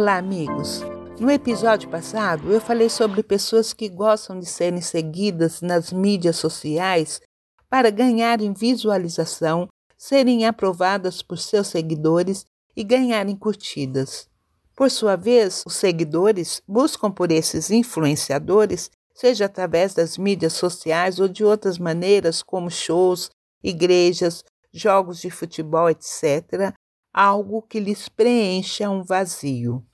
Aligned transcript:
Olá, 0.00 0.16
amigos. 0.16 0.80
No 1.18 1.28
episódio 1.28 1.90
passado, 1.90 2.52
eu 2.52 2.60
falei 2.60 2.88
sobre 2.88 3.20
pessoas 3.20 3.72
que 3.72 3.88
gostam 3.88 4.38
de 4.38 4.46
serem 4.46 4.80
seguidas 4.80 5.60
nas 5.60 5.92
mídias 5.92 6.36
sociais 6.36 7.20
para 7.68 7.90
ganharem 7.90 8.52
visualização, 8.52 9.66
serem 9.96 10.46
aprovadas 10.46 11.20
por 11.20 11.36
seus 11.36 11.66
seguidores 11.66 12.46
e 12.76 12.84
ganharem 12.84 13.34
curtidas. 13.34 14.28
Por 14.76 14.88
sua 14.88 15.16
vez, 15.16 15.64
os 15.66 15.74
seguidores 15.74 16.62
buscam 16.64 17.10
por 17.10 17.32
esses 17.32 17.68
influenciadores, 17.68 18.92
seja 19.12 19.46
através 19.46 19.94
das 19.94 20.16
mídias 20.16 20.52
sociais 20.52 21.18
ou 21.18 21.26
de 21.26 21.42
outras 21.42 21.76
maneiras, 21.76 22.40
como 22.40 22.70
shows, 22.70 23.30
igrejas, 23.64 24.44
jogos 24.72 25.18
de 25.20 25.28
futebol, 25.28 25.90
etc., 25.90 26.72
algo 27.12 27.62
que 27.62 27.80
lhes 27.80 28.08
preencha 28.08 28.88
um 28.88 29.02
vazio. 29.02 29.84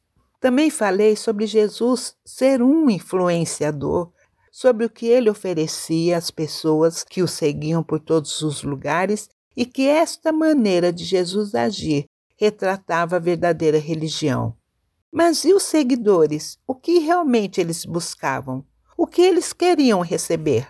Também 0.44 0.68
falei 0.68 1.16
sobre 1.16 1.46
Jesus 1.46 2.14
ser 2.22 2.60
um 2.60 2.90
influenciador, 2.90 4.12
sobre 4.52 4.84
o 4.84 4.90
que 4.90 5.06
ele 5.06 5.30
oferecia 5.30 6.18
às 6.18 6.30
pessoas 6.30 7.02
que 7.02 7.22
o 7.22 7.26
seguiam 7.26 7.82
por 7.82 7.98
todos 7.98 8.42
os 8.42 8.62
lugares 8.62 9.30
e 9.56 9.64
que 9.64 9.88
esta 9.88 10.30
maneira 10.30 10.92
de 10.92 11.02
Jesus 11.02 11.54
agir 11.54 12.04
retratava 12.36 13.16
a 13.16 13.18
verdadeira 13.18 13.78
religião. 13.78 14.54
Mas 15.10 15.46
e 15.46 15.54
os 15.54 15.62
seguidores? 15.62 16.58
O 16.66 16.74
que 16.74 16.98
realmente 16.98 17.58
eles 17.58 17.86
buscavam? 17.86 18.62
O 18.98 19.06
que 19.06 19.22
eles 19.22 19.54
queriam 19.54 20.02
receber? 20.02 20.68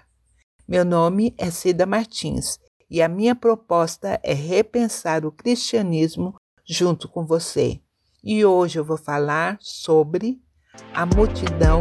Meu 0.69 0.85
nome 0.85 1.35
é 1.37 1.51
Cida 1.51 1.85
Martins 1.85 2.61
e 2.89 3.03
a 3.03 3.09
minha 3.09 3.35
proposta 3.35 4.21
é 4.23 4.35
repensar 4.35 5.27
o 5.27 5.33
cristianismo 5.33 6.37
junto 6.65 7.09
com 7.09 7.27
você. 7.27 7.81
E 8.27 8.43
hoje 8.43 8.79
eu 8.79 8.85
vou 8.85 8.97
falar 8.97 9.59
sobre 9.61 10.41
a 10.95 11.05
multidão 11.05 11.79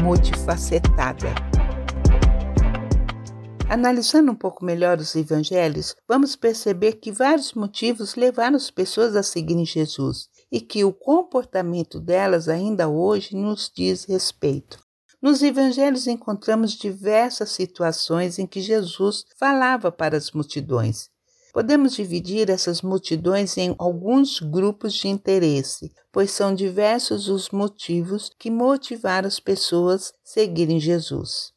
multifacetada. 0.00 1.34
Analisando 3.68 4.30
um 4.30 4.36
pouco 4.36 4.64
melhor 4.64 4.98
os 4.98 5.16
evangelhos, 5.16 5.96
vamos 6.06 6.36
perceber 6.36 6.92
que 7.00 7.10
vários 7.10 7.54
motivos 7.54 8.14
levaram 8.14 8.54
as 8.54 8.70
pessoas 8.70 9.16
a 9.16 9.22
seguirem 9.24 9.66
Jesus 9.66 10.28
e 10.50 10.60
que 10.60 10.84
o 10.84 10.92
comportamento 10.92 11.98
delas 11.98 12.48
ainda 12.48 12.88
hoje 12.88 13.34
nos 13.34 13.68
diz 13.74 14.04
respeito. 14.04 14.78
Nos 15.20 15.42
evangelhos 15.42 16.06
encontramos 16.06 16.70
diversas 16.72 17.50
situações 17.50 18.38
em 18.38 18.46
que 18.46 18.60
Jesus 18.60 19.24
falava 19.36 19.90
para 19.90 20.16
as 20.16 20.30
multidões. 20.30 21.10
Podemos 21.52 21.94
dividir 21.94 22.48
essas 22.48 22.80
multidões 22.80 23.56
em 23.56 23.74
alguns 23.78 24.38
grupos 24.38 24.94
de 24.94 25.08
interesse, 25.08 25.92
pois 26.12 26.30
são 26.30 26.54
diversos 26.54 27.28
os 27.28 27.50
motivos 27.50 28.30
que 28.38 28.50
motivaram 28.50 29.26
as 29.26 29.40
pessoas 29.40 30.10
a 30.10 30.12
seguirem 30.22 30.78
Jesus. 30.78 31.52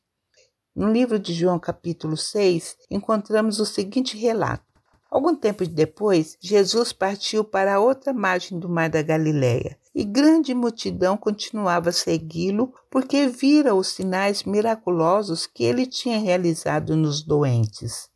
No 0.75 0.91
livro 0.91 1.19
de 1.19 1.33
João, 1.33 1.59
capítulo 1.59 2.17
6, 2.17 2.75
encontramos 2.89 3.59
o 3.59 3.65
seguinte 3.65 4.17
relato. 4.17 4.65
Algum 5.11 5.35
tempo 5.35 5.63
depois, 5.67 6.35
Jesus 6.41 6.91
partiu 6.91 7.43
para 7.43 7.75
a 7.75 7.79
outra 7.79 8.11
margem 8.11 8.57
do 8.57 8.67
mar 8.67 8.89
da 8.89 9.03
Galileia, 9.03 9.77
e 9.93 10.03
grande 10.03 10.55
multidão 10.55 11.15
continuava 11.15 11.89
a 11.89 11.93
segui-lo 11.93 12.73
porque 12.89 13.27
vira 13.27 13.75
os 13.75 13.89
sinais 13.89 14.43
miraculosos 14.43 15.45
que 15.45 15.63
ele 15.63 15.85
tinha 15.85 16.17
realizado 16.17 16.95
nos 16.95 17.21
doentes. 17.21 18.11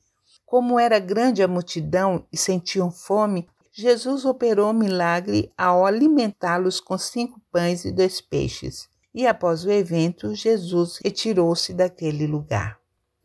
Como 0.47 0.79
era 0.79 0.97
grande 0.97 1.43
a 1.43 1.47
multidão 1.47 2.25
e 2.31 2.37
sentiam 2.37 2.89
fome, 2.89 3.49
Jesus 3.69 4.23
operou 4.23 4.69
um 4.69 4.73
milagre 4.73 5.51
ao 5.57 5.85
alimentá-los 5.85 6.79
com 6.79 6.97
cinco 6.97 7.41
pães 7.51 7.83
e 7.83 7.91
dois 7.91 8.21
peixes. 8.21 8.87
E 9.13 9.27
após 9.27 9.65
o 9.65 9.69
evento, 9.69 10.33
Jesus 10.33 10.99
retirou-se 11.03 11.73
daquele 11.73 12.25
lugar. 12.25 12.79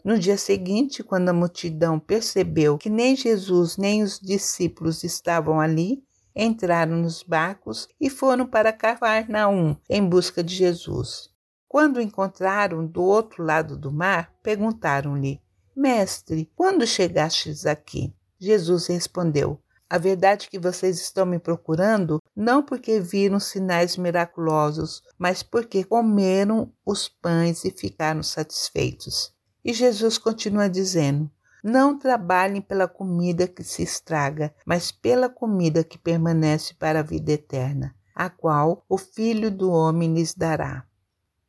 No 0.05 0.19
dia 0.19 0.37
seguinte, 0.37 1.05
quando 1.05 1.29
a 1.29 1.33
multidão 1.33 1.97
percebeu 1.97 2.77
que 2.77 2.91
nem 2.91 3.15
Jesus 3.15 3.77
nem 3.77 4.03
os 4.03 4.19
discípulos 4.19 5.05
estavam 5.05 5.61
ali, 5.61 6.03
entraram 6.35 6.97
nos 6.97 7.23
barcos 7.23 7.87
e 8.01 8.11
foram 8.11 8.45
para 8.45 8.73
Cafarnaum 8.73 9.77
em 9.89 10.05
busca 10.05 10.43
de 10.43 10.57
Jesus. 10.57 11.31
Quando 11.69 11.99
o 11.99 12.03
encontraram 12.03 12.85
do 12.85 13.01
outro 13.01 13.45
lado 13.45 13.77
do 13.77 13.93
mar, 13.93 14.35
perguntaram-lhe: 14.43 15.41
Mestre, 15.75 16.51
quando 16.55 16.87
chegastes 16.87 17.65
aqui? 17.65 18.15
Jesus 18.39 18.89
respondeu: 18.89 19.59
A 19.89 19.97
verdade 19.97 20.49
que 20.51 20.59
vocês 20.59 21.01
estão 21.01 21.25
me 21.25 21.39
procurando 21.39 22.21
não 22.37 22.63
porque 22.63 23.01
viram 23.01 23.41
sinais 23.41 23.97
miraculosos, 23.97 25.03
mas 25.17 25.43
porque 25.43 25.83
comeram 25.83 26.71
os 26.85 27.09
pães 27.09 27.65
e 27.65 27.71
ficaram 27.71 28.23
satisfeitos. 28.23 29.33
E 29.65 29.73
Jesus 29.73 30.19
continua 30.19 30.69
dizendo: 30.69 31.31
Não 31.65 31.99
trabalhem 31.99 32.61
pela 32.61 32.87
comida 32.87 33.49
que 33.49 33.65
se 33.65 33.83
estraga, 33.83 34.55
mas 34.67 34.93
pela 34.93 35.29
comida 35.29 35.83
que 35.83 35.97
permanece 35.97 36.75
para 36.75 37.01
a 37.01 37.05
vida 37.05 37.33
eterna, 37.33 37.95
a 38.15 38.29
qual 38.29 38.85
o 38.89 38.99
Filho 38.99 39.51
do 39.51 39.71
Homem 39.71 40.13
lhes 40.13 40.35
dará. 40.35 40.85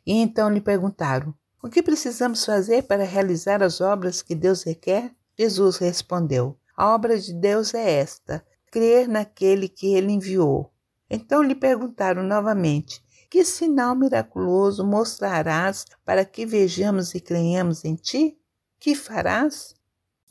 E 0.06 0.14
então 0.14 0.50
lhe 0.50 0.62
perguntaram: 0.62 1.34
o 1.64 1.70
que 1.70 1.82
precisamos 1.82 2.44
fazer 2.44 2.84
para 2.84 3.06
realizar 3.06 3.64
as 3.64 3.80
obras 3.80 4.22
que 4.22 4.36
Deus 4.36 4.64
requer? 4.64 5.14
Jesus 5.40 5.78
respondeu: 5.78 6.58
A 6.76 6.94
obra 6.94 7.18
de 7.18 7.34
Deus 7.34 7.74
é 7.74 8.00
esta: 8.00 8.46
crer 8.70 9.08
naquele 9.08 9.70
que 9.70 9.96
ele 9.96 10.12
enviou. 10.12 10.70
Então 11.10 11.42
lhe 11.42 11.56
perguntaram 11.56 12.22
novamente: 12.22 13.02
Que 13.30 13.46
sinal 13.46 13.96
miraculoso 13.96 14.86
mostrarás 14.86 15.86
para 16.04 16.26
que 16.26 16.46
vejamos 16.46 17.16
e 17.16 17.22
creiamos 17.22 17.86
em 17.86 17.96
ti? 17.96 18.38
Que 18.78 18.94
farás? 18.94 19.74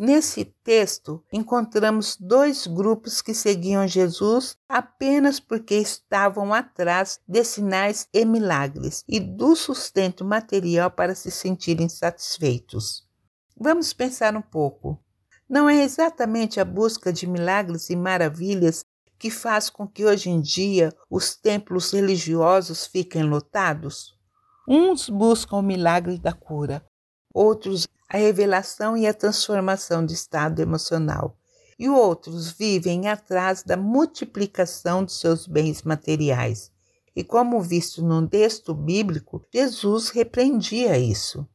Nesse 0.05 0.45
texto, 0.65 1.23
encontramos 1.33 2.17
dois 2.17 2.67
grupos 2.67 3.23
que 3.23 3.33
seguiam 3.33 3.87
Jesus 3.87 4.57
apenas 4.69 5.39
porque 5.39 5.77
estavam 5.77 6.53
atrás 6.53 7.21
de 7.25 7.45
sinais 7.45 8.09
e 8.13 8.25
milagres 8.25 9.05
e 9.09 9.21
do 9.21 9.55
sustento 9.55 10.25
material 10.25 10.91
para 10.91 11.15
se 11.15 11.31
sentirem 11.31 11.89
satisfeitos. 11.89 13.09
Vamos 13.57 13.93
pensar 13.93 14.35
um 14.35 14.43
pouco. 14.43 15.01
Não 15.49 15.71
é 15.71 15.85
exatamente 15.85 16.59
a 16.59 16.65
busca 16.65 17.13
de 17.13 17.25
milagres 17.25 17.89
e 17.89 17.95
maravilhas 17.95 18.85
que 19.17 19.31
faz 19.31 19.71
com 19.71 19.87
que 19.87 20.05
hoje 20.05 20.31
em 20.31 20.41
dia 20.41 20.93
os 21.09 21.37
templos 21.37 21.93
religiosos 21.93 22.89
fiquem 22.89 23.23
lotados? 23.23 24.19
Uns 24.67 25.09
buscam 25.09 25.59
o 25.59 25.63
milagre 25.63 26.19
da 26.19 26.33
cura, 26.33 26.85
outros 27.33 27.87
a 28.13 28.19
revelação 28.19 28.95
e 28.95 29.07
a 29.07 29.15
transformação 29.15 30.05
de 30.05 30.13
estado 30.13 30.61
emocional, 30.61 31.35
e 31.79 31.89
outros 31.89 32.53
vivem 32.53 33.09
atrás 33.09 33.63
da 33.63 33.75
multiplicação 33.75 35.03
de 35.03 35.15
seus 35.15 35.47
bens 35.47 35.83
materiais. 35.83 36.71
E 37.17 37.25
como 37.25 37.61
visto 37.63 38.03
no 38.03 38.29
texto 38.29 38.75
bíblico, 38.75 39.43
Jesus 39.53 40.11
repreendia 40.11 40.99
isso. 40.99 41.49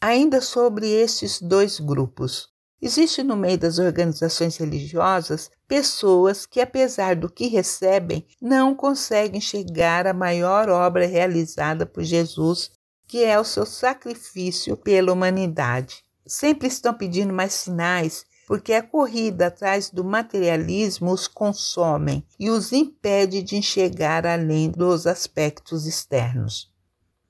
Ainda 0.00 0.40
sobre 0.40 0.88
estes 0.88 1.42
dois 1.42 1.80
grupos, 1.80 2.48
existe 2.80 3.24
no 3.24 3.36
meio 3.36 3.58
das 3.58 3.80
organizações 3.80 4.56
religiosas 4.56 5.50
pessoas 5.66 6.46
que, 6.46 6.60
apesar 6.60 7.16
do 7.16 7.28
que 7.28 7.48
recebem, 7.48 8.24
não 8.40 8.72
conseguem 8.72 9.40
chegar 9.40 10.06
à 10.06 10.14
maior 10.14 10.68
obra 10.68 11.06
realizada 11.06 11.84
por 11.84 12.04
Jesus 12.04 12.70
que 13.08 13.24
é 13.24 13.40
o 13.40 13.44
seu 13.44 13.64
sacrifício 13.64 14.76
pela 14.76 15.12
humanidade. 15.12 16.04
Sempre 16.26 16.68
estão 16.68 16.92
pedindo 16.92 17.32
mais 17.32 17.54
sinais, 17.54 18.26
porque 18.46 18.74
a 18.74 18.82
corrida 18.82 19.46
atrás 19.46 19.90
do 19.90 20.04
materialismo 20.04 21.10
os 21.10 21.26
consome 21.26 22.26
e 22.38 22.50
os 22.50 22.72
impede 22.72 23.42
de 23.42 23.56
enxergar 23.56 24.26
além 24.26 24.70
dos 24.70 25.06
aspectos 25.06 25.86
externos. 25.86 26.70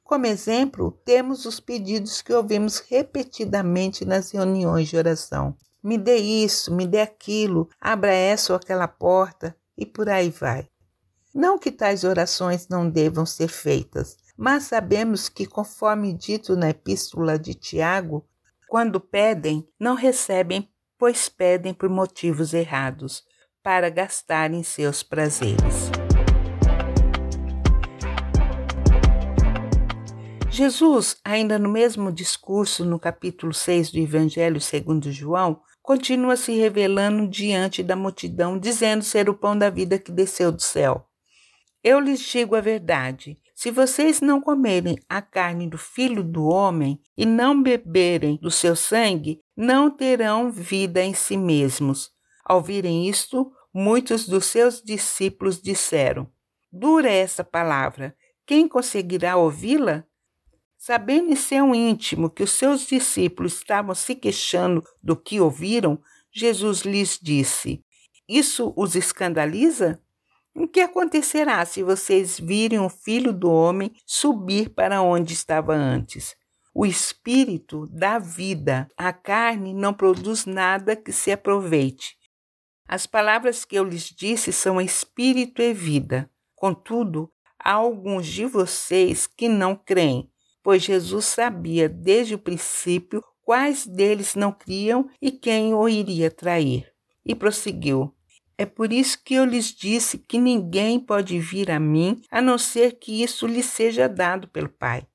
Como 0.02 0.26
exemplo, 0.26 0.90
temos 1.04 1.44
os 1.44 1.60
pedidos 1.60 2.22
que 2.22 2.32
ouvimos 2.32 2.78
repetidamente 2.78 4.04
nas 4.04 4.30
reuniões 4.32 4.88
de 4.88 4.96
oração. 4.96 5.56
Me 5.82 5.96
dê 5.96 6.16
isso, 6.16 6.74
me 6.74 6.86
dê 6.86 7.00
aquilo, 7.00 7.68
abra 7.80 8.12
essa 8.12 8.52
ou 8.52 8.56
aquela 8.56 8.88
porta 8.88 9.54
e 9.76 9.86
por 9.86 10.08
aí 10.08 10.30
vai. 10.30 10.68
Não 11.34 11.58
que 11.58 11.70
tais 11.70 12.04
orações 12.04 12.66
não 12.68 12.88
devam 12.88 13.26
ser 13.26 13.48
feitas, 13.48 14.16
mas 14.38 14.62
sabemos 14.62 15.28
que, 15.28 15.44
conforme 15.44 16.12
dito 16.12 16.54
na 16.54 16.70
Epístola 16.70 17.36
de 17.36 17.54
Tiago, 17.54 18.24
quando 18.68 19.00
pedem, 19.00 19.68
não 19.80 19.96
recebem, 19.96 20.70
pois 20.96 21.28
pedem 21.28 21.74
por 21.74 21.88
motivos 21.88 22.54
errados, 22.54 23.24
para 23.64 23.90
gastarem 23.90 24.62
seus 24.62 25.02
prazeres. 25.02 25.90
Jesus, 30.48 31.16
ainda 31.24 31.58
no 31.58 31.68
mesmo 31.68 32.12
discurso 32.12 32.84
no 32.84 32.98
capítulo 32.98 33.52
6 33.52 33.90
do 33.90 33.98
Evangelho 33.98 34.60
segundo 34.60 35.10
João, 35.10 35.60
continua 35.82 36.36
se 36.36 36.52
revelando 36.52 37.26
diante 37.26 37.82
da 37.82 37.96
multidão, 37.96 38.56
dizendo 38.56 39.02
ser 39.02 39.28
o 39.28 39.34
pão 39.34 39.58
da 39.58 39.68
vida 39.68 39.98
que 39.98 40.12
desceu 40.12 40.52
do 40.52 40.62
céu. 40.62 41.08
Eu 41.82 41.98
lhes 41.98 42.20
digo 42.20 42.54
a 42.54 42.60
verdade: 42.60 43.36
se 43.58 43.72
vocês 43.72 44.20
não 44.20 44.40
comerem 44.40 44.96
a 45.08 45.20
carne 45.20 45.68
do 45.68 45.76
filho 45.76 46.22
do 46.22 46.44
homem 46.44 46.96
e 47.16 47.26
não 47.26 47.60
beberem 47.60 48.36
do 48.36 48.52
seu 48.52 48.76
sangue, 48.76 49.40
não 49.56 49.90
terão 49.90 50.48
vida 50.48 51.02
em 51.02 51.12
si 51.12 51.36
mesmos. 51.36 52.12
Ao 52.44 52.62
virem 52.62 53.08
isto, 53.08 53.50
muitos 53.74 54.28
dos 54.28 54.44
seus 54.44 54.80
discípulos 54.80 55.60
disseram: 55.60 56.30
Dura 56.70 57.10
é 57.10 57.16
essa 57.16 57.42
palavra, 57.42 58.16
quem 58.46 58.68
conseguirá 58.68 59.36
ouvi-la? 59.36 60.04
Sabendo 60.76 61.32
em 61.32 61.36
seu 61.36 61.74
íntimo 61.74 62.30
que 62.30 62.44
os 62.44 62.52
seus 62.52 62.86
discípulos 62.86 63.54
estavam 63.54 63.92
se 63.92 64.14
queixando 64.14 64.84
do 65.02 65.16
que 65.16 65.40
ouviram, 65.40 66.00
Jesus 66.30 66.82
lhes 66.82 67.18
disse: 67.20 67.84
Isso 68.28 68.72
os 68.76 68.94
escandaliza? 68.94 70.00
O 70.60 70.66
que 70.66 70.80
acontecerá 70.80 71.64
se 71.64 71.84
vocês 71.84 72.40
virem 72.40 72.80
o 72.80 72.88
filho 72.88 73.32
do 73.32 73.48
homem 73.48 73.92
subir 74.04 74.70
para 74.70 75.00
onde 75.00 75.32
estava 75.32 75.72
antes? 75.72 76.34
O 76.74 76.84
espírito 76.84 77.86
dá 77.86 78.18
vida, 78.18 78.88
a 78.96 79.12
carne 79.12 79.72
não 79.72 79.94
produz 79.94 80.46
nada 80.46 80.96
que 80.96 81.12
se 81.12 81.30
aproveite. 81.30 82.16
As 82.88 83.06
palavras 83.06 83.64
que 83.64 83.76
eu 83.76 83.84
lhes 83.84 84.06
disse 84.06 84.52
são 84.52 84.80
espírito 84.80 85.62
e 85.62 85.72
vida. 85.72 86.28
Contudo, 86.56 87.30
há 87.56 87.74
alguns 87.74 88.26
de 88.26 88.44
vocês 88.44 89.28
que 89.28 89.48
não 89.48 89.76
creem, 89.76 90.28
pois 90.60 90.82
Jesus 90.82 91.26
sabia 91.26 91.88
desde 91.88 92.34
o 92.34 92.38
princípio 92.38 93.22
quais 93.42 93.86
deles 93.86 94.34
não 94.34 94.50
criam 94.50 95.08
e 95.22 95.30
quem 95.30 95.72
o 95.72 95.88
iria 95.88 96.32
trair. 96.32 96.92
E 97.24 97.32
prosseguiu: 97.32 98.12
É 98.60 98.66
por 98.66 98.92
isso 98.92 99.22
que 99.22 99.34
eu 99.34 99.44
lhes 99.44 99.66
disse 99.66 100.18
que 100.18 100.36
ninguém 100.36 100.98
pode 100.98 101.38
vir 101.38 101.70
a 101.70 101.78
mim 101.78 102.20
a 102.28 102.42
não 102.42 102.58
ser 102.58 102.98
que 102.98 103.22
isso 103.22 103.46
lhe 103.46 103.62
seja 103.62 104.08
dado 104.08 104.48
pelo 104.48 104.68
Pai. 104.68 105.06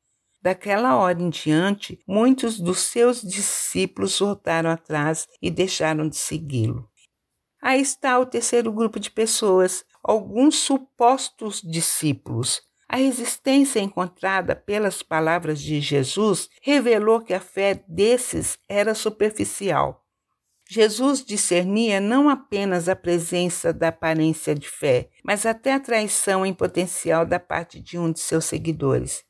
Daquela 0.41 0.95
hora 0.95 1.21
em 1.21 1.29
diante, 1.29 1.99
muitos 2.07 2.57
dos 2.57 2.79
seus 2.79 3.21
discípulos 3.21 4.17
voltaram 4.17 4.69
atrás 4.69 5.27
e 5.41 5.51
deixaram 5.51 6.07
de 6.07 6.15
segui-lo. 6.15 6.89
Aí 7.61 7.81
está 7.81 8.17
o 8.17 8.25
terceiro 8.25 8.71
grupo 8.71 8.99
de 8.99 9.11
pessoas, 9.11 9.85
alguns 10.01 10.59
supostos 10.59 11.61
discípulos. 11.61 12.61
A 12.89 12.97
resistência 12.97 13.79
encontrada 13.79 14.55
pelas 14.55 15.01
palavras 15.01 15.61
de 15.61 15.81
Jesus 15.81 16.49
revelou 16.61 17.21
que 17.21 17.33
a 17.33 17.39
fé 17.39 17.83
desses 17.87 18.57
era 18.67 18.93
superficial. 18.93 20.02
Jesus 20.73 21.23
discernia 21.23 21.99
não 21.99 22.27
apenas 22.27 22.89
a 22.89 22.95
presença 22.95 23.71
da 23.71 23.89
aparência 23.89 24.55
de 24.55 24.67
fé, 24.67 25.07
mas 25.23 25.45
até 25.45 25.71
a 25.71 25.79
traição 25.79 26.43
em 26.43 26.51
potencial 26.51 27.27
da 27.27 27.39
parte 27.39 27.79
de 27.79 27.99
um 27.99 28.11
de 28.11 28.19
seus 28.19 28.45
seguidores. 28.45 29.23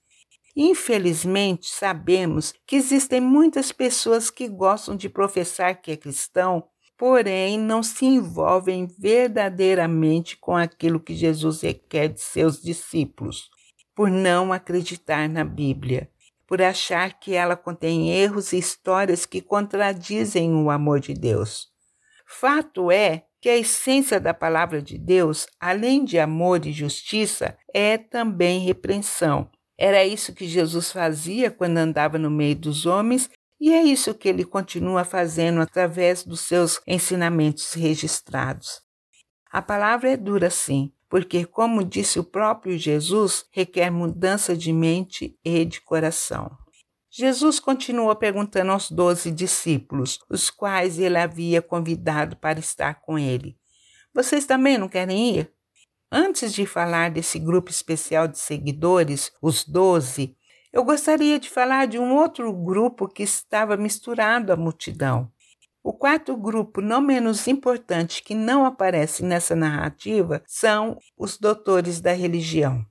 Infelizmente, 0.56 1.68
sabemos 1.68 2.54
que 2.66 2.78
existem 2.78 3.20
muitas 3.20 3.74
pessoas 3.74 4.30
que 4.30 4.48
gostam 4.48 4.96
de 4.96 5.10
professar 5.10 5.82
que 5.82 5.92
é 5.92 5.98
cristão, 5.98 6.64
porém 6.98 7.60
não 7.60 7.84
se 7.84 8.06
envolvem 8.06 8.88
verdadeiramente 8.98 10.38
com 10.38 10.56
aquilo 10.56 10.98
que 10.98 11.14
Jesus 11.14 11.60
requer 11.60 12.08
de 12.08 12.22
seus 12.22 12.62
discípulos, 12.62 13.50
por 13.94 14.10
não 14.10 14.54
acreditar 14.54 15.28
na 15.28 15.44
Bíblia, 15.44 16.10
por 16.54 16.62
achar 16.62 17.20
que 17.20 17.34
ela 17.34 17.56
contém 17.56 18.12
erros 18.12 18.54
e 18.54 18.60
histórias 18.60 19.26
que 19.26 19.42
contradizem 19.42 20.54
o 20.54 20.70
amor 20.70 21.00
de 21.00 21.12
Deus. 21.12 21.70
Fato 22.28 22.92
é 22.92 23.24
que 23.42 23.50
a 23.50 23.58
essência 23.58 24.20
da 24.20 24.36
palavra 24.36 24.80
de 24.80 25.00
Deus, 25.00 25.48
além 25.60 26.06
de 26.06 26.20
amor 26.20 26.64
e 26.68 26.72
justiça, 26.72 27.58
é 27.74 27.98
também 27.98 28.60
repreensão. 28.60 29.50
Era 29.76 30.06
isso 30.06 30.32
que 30.32 30.46
Jesus 30.46 30.92
fazia 30.92 31.50
quando 31.50 31.80
andava 31.80 32.20
no 32.20 32.30
meio 32.30 32.56
dos 32.56 32.86
homens 32.86 33.32
e 33.60 33.74
é 33.74 33.82
isso 33.82 34.14
que 34.14 34.30
ele 34.30 34.46
continua 34.46 35.04
fazendo 35.04 35.60
através 35.60 36.24
dos 36.24 36.42
seus 36.42 36.80
ensinamentos 36.86 37.74
registrados. 37.74 38.80
A 39.52 39.60
palavra 39.60 40.12
é 40.12 40.16
dura, 40.16 40.52
sim, 40.52 40.94
porque, 41.14 41.46
como 41.46 41.84
disse 41.84 42.18
o 42.18 42.24
próprio 42.24 42.76
Jesus, 42.76 43.46
requer 43.52 43.92
mudança 43.92 44.58
de 44.58 44.74
mente 44.74 45.38
e 45.46 45.64
de 45.64 45.80
coração. 45.80 46.50
Jesus 47.08 47.60
continuou 47.60 48.16
perguntando 48.16 48.72
aos 48.72 48.90
doze 48.90 49.30
discípulos, 49.30 50.18
os 50.28 50.50
quais 50.50 50.98
ele 50.98 51.20
havia 51.20 51.62
convidado 51.62 52.36
para 52.38 52.58
estar 52.58 52.96
com 52.96 53.20
ele: 53.20 53.56
Vocês 54.12 54.48
também 54.48 54.76
não 54.76 54.90
querem 54.90 55.38
ir? 55.38 55.54
Antes 56.12 56.52
de 56.52 56.66
falar 56.66 57.12
desse 57.12 57.38
grupo 57.38 57.70
especial 57.70 58.28
de 58.28 58.40
seguidores, 58.40 59.32
os 59.40 59.64
doze, 59.64 60.36
eu 60.72 60.84
gostaria 60.84 61.38
de 61.40 61.48
falar 61.48 61.86
de 61.86 62.00
um 62.00 62.12
outro 62.16 62.52
grupo 62.52 63.08
que 63.08 63.22
estava 63.22 63.78
misturado 63.78 64.52
à 64.52 64.56
multidão. 64.56 65.32
O 65.84 65.92
quarto 65.92 66.38
grupo, 66.38 66.80
não 66.80 67.02
menos 67.02 67.46
importante, 67.46 68.24
que 68.24 68.34
não 68.34 68.66
aparece 68.66 69.22
nessa 69.22 69.54
narrativa, 69.54 70.42
são 70.48 70.98
os 71.18 71.38
doutores 71.38 72.00
da 72.00 72.14
religião. 72.14 72.86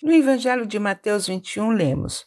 No 0.00 0.12
Evangelho 0.12 0.64
de 0.64 0.78
Mateus 0.78 1.26
21, 1.26 1.70
lemos: 1.70 2.24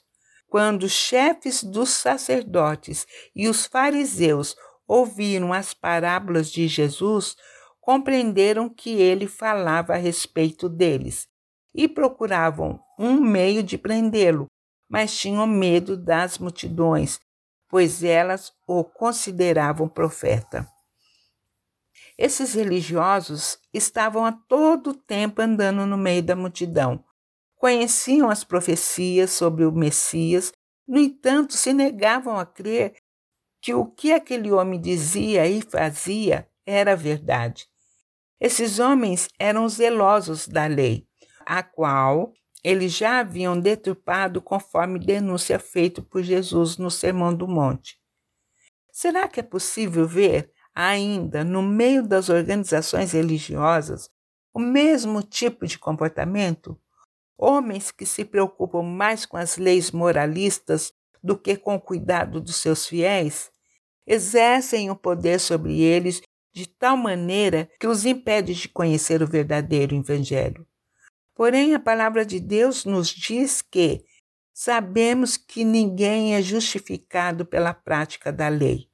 Quando 0.49 0.83
os 0.83 0.91
chefes 0.91 1.63
dos 1.63 1.91
sacerdotes 1.91 3.07
e 3.33 3.47
os 3.47 3.65
fariseus 3.65 4.53
ouviram 4.85 5.53
as 5.53 5.73
parábolas 5.73 6.51
de 6.51 6.67
Jesus, 6.67 7.37
compreenderam 7.79 8.67
que 8.67 8.89
ele 8.89 9.27
falava 9.27 9.93
a 9.93 9.97
respeito 9.97 10.67
deles 10.67 11.25
e 11.73 11.87
procuravam 11.87 12.81
um 12.99 13.21
meio 13.21 13.63
de 13.63 13.77
prendê-lo, 13.77 14.47
mas 14.89 15.17
tinham 15.17 15.47
medo 15.47 15.95
das 15.95 16.37
multidões, 16.37 17.17
pois 17.71 18.03
elas 18.03 18.51
o 18.67 18.83
consideravam 18.83 19.87
profeta. 19.87 20.69
Esses 22.17 22.53
religiosos 22.53 23.57
estavam 23.73 24.25
a 24.25 24.33
todo 24.33 24.93
tempo 24.93 25.41
andando 25.41 25.85
no 25.85 25.97
meio 25.97 26.21
da 26.21 26.35
multidão. 26.35 27.03
Conheciam 27.55 28.29
as 28.29 28.43
profecias 28.43 29.31
sobre 29.31 29.65
o 29.65 29.71
Messias, 29.71 30.51
no 30.85 30.99
entanto, 30.99 31.53
se 31.53 31.71
negavam 31.71 32.37
a 32.37 32.45
crer 32.45 32.95
que 33.61 33.73
o 33.73 33.85
que 33.85 34.11
aquele 34.11 34.51
homem 34.51 34.79
dizia 34.79 35.47
e 35.47 35.61
fazia 35.61 36.49
era 36.65 36.95
verdade. 36.95 37.65
Esses 38.39 38.79
homens 38.79 39.29
eram 39.39 39.69
zelosos 39.69 40.47
da 40.47 40.65
lei, 40.65 41.07
a 41.45 41.63
qual 41.63 42.33
eles 42.63 42.91
já 42.93 43.19
haviam 43.19 43.59
deturpado 43.59 44.41
conforme 44.41 44.99
denúncia 44.99 45.57
feita 45.59 46.01
por 46.01 46.21
Jesus 46.21 46.77
no 46.77 46.91
Sermão 46.91 47.33
do 47.33 47.47
Monte. 47.47 47.99
Será 48.91 49.27
que 49.27 49.39
é 49.39 49.43
possível 49.43 50.07
ver 50.07 50.51
ainda 50.73 51.43
no 51.43 51.61
meio 51.61 52.07
das 52.07 52.29
organizações 52.29 53.13
religiosas 53.13 54.09
o 54.53 54.59
mesmo 54.59 55.23
tipo 55.23 55.65
de 55.65 55.79
comportamento? 55.79 56.79
Homens 57.37 57.89
que 57.89 58.05
se 58.05 58.23
preocupam 58.23 58.83
mais 58.83 59.25
com 59.25 59.37
as 59.37 59.57
leis 59.57 59.91
moralistas 59.91 60.93
do 61.23 61.37
que 61.37 61.55
com 61.55 61.75
o 61.75 61.81
cuidado 61.81 62.41
dos 62.41 62.57
seus 62.57 62.85
fiéis, 62.85 63.51
exercem 64.05 64.89
o 64.89 64.95
poder 64.95 65.39
sobre 65.39 65.81
eles 65.81 66.21
de 66.53 66.67
tal 66.67 66.97
maneira 66.97 67.69
que 67.79 67.87
os 67.87 68.05
impede 68.05 68.53
de 68.53 68.67
conhecer 68.67 69.21
o 69.21 69.27
verdadeiro 69.27 69.95
Evangelho. 69.95 70.67
Porém, 71.41 71.73
a 71.73 71.79
palavra 71.79 72.23
de 72.23 72.39
Deus 72.39 72.85
nos 72.85 73.07
diz 73.07 73.63
que 73.63 74.05
sabemos 74.53 75.37
que 75.37 75.63
ninguém 75.63 76.35
é 76.35 76.41
justificado 76.43 77.47
pela 77.47 77.73
prática 77.73 78.31
da 78.31 78.47
lei, 78.47 78.87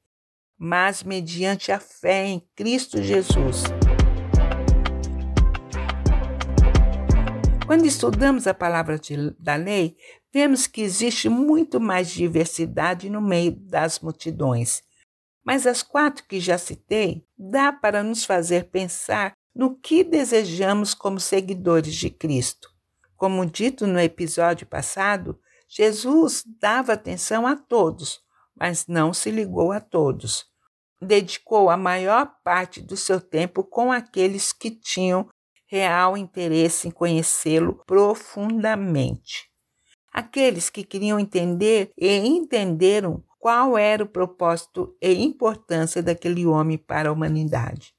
mas 0.56 1.02
mediante 1.02 1.70
a 1.70 1.78
fé 1.78 2.24
em 2.24 2.42
Cristo 2.56 3.02
Jesus. 3.02 3.64
Quando 7.66 7.84
estudamos 7.84 8.46
a 8.46 8.54
palavra 8.54 8.98
de, 8.98 9.30
da 9.38 9.56
lei, 9.56 9.98
vemos 10.32 10.66
que 10.66 10.80
existe 10.80 11.28
muito 11.28 11.78
mais 11.78 12.08
diversidade 12.08 13.10
no 13.10 13.20
meio 13.20 13.50
das 13.50 14.00
multidões 14.00 14.82
mas 15.48 15.66
as 15.66 15.82
quatro 15.82 16.26
que 16.28 16.38
já 16.38 16.58
citei 16.58 17.24
dá 17.34 17.72
para 17.72 18.02
nos 18.02 18.22
fazer 18.22 18.64
pensar 18.64 19.32
no 19.58 19.74
que 19.74 20.04
desejamos 20.04 20.94
como 20.94 21.18
seguidores 21.18 21.96
de 21.96 22.08
Cristo. 22.08 22.70
Como 23.16 23.44
dito 23.44 23.88
no 23.88 23.98
episódio 23.98 24.64
passado, 24.64 25.36
Jesus 25.68 26.44
dava 26.60 26.92
atenção 26.92 27.44
a 27.44 27.56
todos, 27.56 28.20
mas 28.54 28.86
não 28.86 29.12
se 29.12 29.32
ligou 29.32 29.72
a 29.72 29.80
todos. 29.80 30.46
Dedicou 31.02 31.70
a 31.70 31.76
maior 31.76 32.36
parte 32.44 32.80
do 32.80 32.96
seu 32.96 33.20
tempo 33.20 33.64
com 33.64 33.90
aqueles 33.90 34.52
que 34.52 34.70
tinham 34.70 35.28
real 35.66 36.16
interesse 36.16 36.86
em 36.86 36.92
conhecê-lo 36.92 37.82
profundamente. 37.84 39.50
Aqueles 40.12 40.70
que 40.70 40.84
queriam 40.84 41.18
entender 41.18 41.90
e 41.98 42.16
entenderam 42.16 43.24
qual 43.40 43.76
era 43.76 44.04
o 44.04 44.08
propósito 44.08 44.96
e 45.02 45.12
importância 45.14 46.00
daquele 46.00 46.46
homem 46.46 46.78
para 46.78 47.08
a 47.08 47.12
humanidade. 47.12 47.92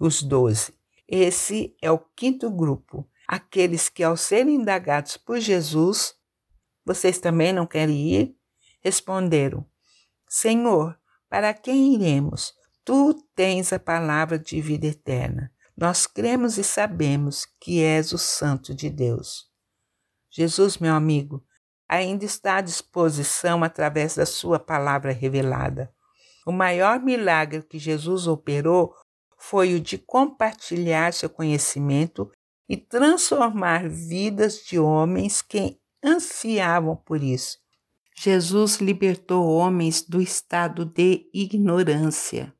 Os 0.00 0.22
doze. 0.22 0.72
Esse 1.08 1.76
é 1.82 1.90
o 1.90 1.98
quinto 1.98 2.50
grupo, 2.50 3.08
Aqueles 3.26 3.88
que, 3.88 4.02
ao 4.02 4.16
serem 4.16 4.56
indagados 4.56 5.16
por 5.16 5.40
Jesus, 5.40 6.14
vocês 6.84 7.18
também 7.18 7.52
não 7.52 7.66
querem 7.66 8.12
ir? 8.12 8.36
Responderam: 8.82 9.66
Senhor, 10.28 10.98
para 11.28 11.54
quem 11.54 11.94
iremos? 11.94 12.52
Tu 12.84 13.14
tens 13.34 13.72
a 13.72 13.78
palavra 13.78 14.38
de 14.38 14.60
vida 14.60 14.86
eterna. 14.86 15.50
Nós 15.74 16.06
cremos 16.06 16.58
e 16.58 16.64
sabemos 16.64 17.46
que 17.58 17.82
és 17.82 18.12
o 18.12 18.18
Santo 18.18 18.74
de 18.74 18.90
Deus. 18.90 19.50
Jesus, 20.30 20.76
meu 20.76 20.94
amigo, 20.94 21.42
ainda 21.88 22.26
está 22.26 22.56
à 22.56 22.60
disposição 22.60 23.64
através 23.64 24.16
da 24.16 24.26
Sua 24.26 24.58
palavra 24.58 25.12
revelada. 25.12 25.92
O 26.46 26.52
maior 26.52 27.00
milagre 27.00 27.62
que 27.62 27.78
Jesus 27.78 28.26
operou 28.26 28.94
foi 29.48 29.74
o 29.74 29.80
de 29.80 29.98
compartilhar 29.98 31.12
seu 31.12 31.28
conhecimento 31.28 32.30
e 32.66 32.78
transformar 32.78 33.88
vidas 33.90 34.64
de 34.64 34.78
homens 34.78 35.42
que 35.42 35.76
ansiavam 36.02 36.96
por 36.96 37.22
isso. 37.22 37.58
Jesus 38.16 38.76
libertou 38.76 39.46
homens 39.46 40.02
do 40.02 40.20
estado 40.22 40.86
de 40.86 41.28
ignorância, 41.34 42.54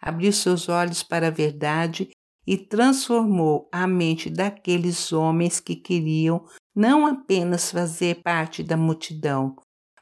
abriu 0.00 0.32
seus 0.32 0.68
olhos 0.68 1.02
para 1.02 1.28
a 1.28 1.30
verdade 1.30 2.10
e 2.46 2.56
transformou 2.56 3.68
a 3.72 3.84
mente 3.86 4.30
daqueles 4.30 5.12
homens 5.12 5.58
que 5.58 5.74
queriam 5.74 6.46
não 6.76 7.06
apenas 7.06 7.72
fazer 7.72 8.22
parte 8.22 8.62
da 8.62 8.76
multidão, 8.76 9.56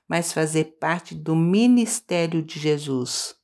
mas 0.07 0.31
fazer 0.33 0.77
parte 0.79 1.15
do 1.15 1.35
ministério 1.35 2.43
de 2.43 2.59
Jesus. 2.59 3.35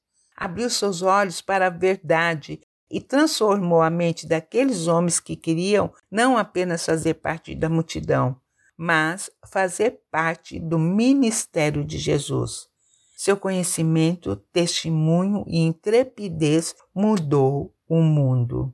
Abriu 0.40 0.70
seus 0.70 1.02
olhos 1.02 1.40
para 1.40 1.66
a 1.66 1.70
verdade 1.70 2.60
e 2.88 3.00
transformou 3.00 3.82
a 3.82 3.90
mente 3.90 4.24
daqueles 4.24 4.86
homens 4.86 5.18
que 5.18 5.34
queriam 5.34 5.92
não 6.08 6.38
apenas 6.38 6.86
fazer 6.86 7.14
parte 7.14 7.56
da 7.56 7.68
multidão, 7.68 8.40
mas 8.76 9.28
fazer 9.50 10.00
parte 10.12 10.60
do 10.60 10.78
ministério 10.78 11.84
de 11.84 11.98
Jesus. 11.98 12.68
Seu 13.16 13.36
conhecimento, 13.36 14.36
testemunho 14.52 15.42
e 15.48 15.58
intrepidez 15.58 16.72
mudou 16.94 17.74
o 17.88 18.00
mundo. 18.00 18.72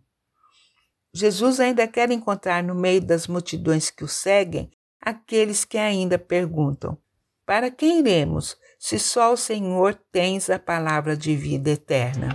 Jesus 1.15 1.61
ainda 1.61 1.89
quer 1.89 2.11
encontrar 2.11 2.63
no 2.63 2.75
meio 2.75 3.01
das 3.01 3.27
multidões 3.27 3.89
que 3.89 4.05
o 4.05 4.09
seguem 4.09 4.71
aqueles 5.01 5.65
que 5.65 5.79
ainda 5.79 6.19
perguntam: 6.19 6.99
Para 7.47 7.71
quem 7.71 7.99
iremos, 7.99 8.57
se 8.79 8.99
só 8.99 9.35
o 9.35 9.37
Senhor 9.37 9.95
tens 10.11 10.49
a 10.49 10.59
palavra 10.59 11.15
de 11.15 11.37
vida 11.37 11.71
eterna? 11.71 12.31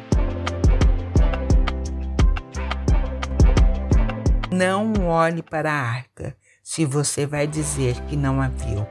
Não 4.51 5.07
olhe 5.07 5.41
para 5.41 5.71
a 5.71 5.81
arca 5.81 6.37
se 6.61 6.85
você 6.85 7.25
vai 7.25 7.47
dizer 7.47 7.99
que 8.05 8.15
não 8.15 8.39
a 8.39 8.49
viu. 8.49 8.85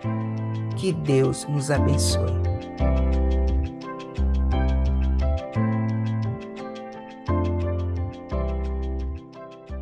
Que 0.77 0.93
Deus 0.93 1.45
nos 1.47 1.71
abençoe. 1.71 2.58